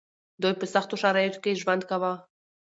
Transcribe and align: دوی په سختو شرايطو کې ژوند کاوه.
دوی 0.41 0.53
په 0.59 0.65
سختو 0.73 0.95
شرايطو 1.01 1.41
کې 1.43 1.59
ژوند 1.61 1.81
کاوه. 1.89 2.13